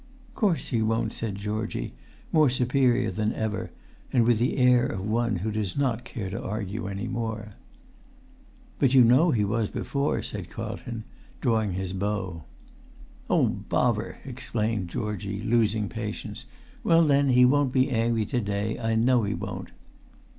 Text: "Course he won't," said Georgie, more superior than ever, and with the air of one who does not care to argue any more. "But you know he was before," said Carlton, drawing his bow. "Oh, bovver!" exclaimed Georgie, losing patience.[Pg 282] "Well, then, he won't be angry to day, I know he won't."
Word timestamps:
"Course 0.33 0.69
he 0.69 0.81
won't," 0.81 1.13
said 1.13 1.35
Georgie, 1.35 1.93
more 2.31 2.49
superior 2.49 3.11
than 3.11 3.31
ever, 3.33 3.69
and 4.11 4.23
with 4.23 4.39
the 4.39 4.57
air 4.57 4.83
of 4.87 5.01
one 5.07 5.35
who 5.35 5.51
does 5.51 5.77
not 5.77 6.05
care 6.05 6.27
to 6.31 6.41
argue 6.43 6.87
any 6.87 7.07
more. 7.07 7.53
"But 8.79 8.95
you 8.95 9.03
know 9.03 9.29
he 9.29 9.45
was 9.45 9.69
before," 9.69 10.23
said 10.23 10.49
Carlton, 10.49 11.03
drawing 11.39 11.73
his 11.73 11.93
bow. 11.93 12.45
"Oh, 13.29 13.45
bovver!" 13.45 14.17
exclaimed 14.25 14.87
Georgie, 14.89 15.43
losing 15.43 15.87
patience.[Pg 15.87 16.49
282] 16.81 16.89
"Well, 16.89 17.05
then, 17.05 17.29
he 17.29 17.45
won't 17.45 17.71
be 17.71 17.91
angry 17.91 18.25
to 18.25 18.41
day, 18.41 18.79
I 18.79 18.95
know 18.95 19.21
he 19.21 19.35
won't." 19.35 19.69